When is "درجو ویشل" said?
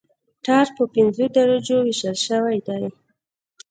1.35-2.15